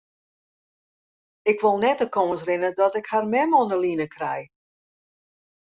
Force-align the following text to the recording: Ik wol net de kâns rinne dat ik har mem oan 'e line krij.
Ik 1.51 1.57
wol 1.63 1.77
net 1.85 1.97
de 2.01 2.07
kâns 2.15 2.41
rinne 2.47 2.69
dat 2.81 2.93
ik 2.99 3.07
har 3.11 3.25
mem 3.33 3.51
oan 3.59 3.69
'e 3.71 3.77
line 3.85 4.07
krij. 4.15 4.43